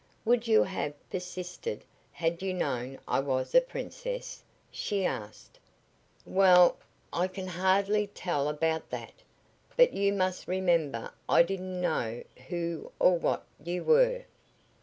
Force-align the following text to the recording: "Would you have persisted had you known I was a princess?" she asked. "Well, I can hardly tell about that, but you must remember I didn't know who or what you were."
"Would 0.25 0.47
you 0.47 0.63
have 0.63 0.93
persisted 1.11 1.85
had 2.11 2.41
you 2.41 2.55
known 2.55 2.97
I 3.07 3.19
was 3.19 3.53
a 3.53 3.61
princess?" 3.61 4.41
she 4.71 5.05
asked. 5.05 5.59
"Well, 6.25 6.77
I 7.13 7.27
can 7.27 7.45
hardly 7.45 8.07
tell 8.07 8.49
about 8.49 8.89
that, 8.89 9.13
but 9.77 9.93
you 9.93 10.11
must 10.11 10.47
remember 10.47 11.11
I 11.29 11.43
didn't 11.43 11.79
know 11.79 12.23
who 12.47 12.91
or 12.97 13.15
what 13.19 13.45
you 13.63 13.83
were." 13.83 14.23